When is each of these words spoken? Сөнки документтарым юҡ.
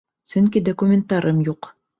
Сөнки 0.31 0.63
документтарым 0.71 1.47
юҡ. 1.53 1.75